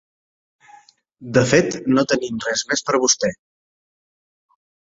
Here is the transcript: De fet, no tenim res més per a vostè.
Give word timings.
De 1.37 1.43
fet, 1.51 1.77
no 1.97 2.05
tenim 2.13 2.41
res 2.47 2.65
més 2.73 2.85
per 2.89 2.97
a 2.99 3.03
vostè. 3.07 3.33